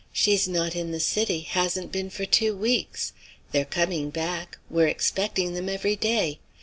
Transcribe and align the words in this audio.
She's 0.11 0.47
not 0.47 0.75
in 0.75 0.89
the 0.89 0.99
city; 0.99 1.41
hasn't 1.41 1.91
been 1.91 2.09
for 2.09 2.25
two 2.25 2.55
weeks. 2.55 3.13
They're 3.51 3.63
coming 3.65 4.09
back; 4.09 4.57
we're 4.67 4.87
expecting 4.87 5.53
them 5.53 5.69
every 5.69 5.95
day. 5.95 6.39